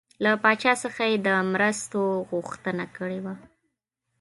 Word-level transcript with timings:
له 0.23 0.31
پاچا 0.43 0.73
څخه 0.83 1.03
یې 1.11 1.17
د 1.27 1.29
مرستو 1.51 2.01
غوښتنه 2.31 2.85
کړې 2.97 3.19
وه. 3.25 3.35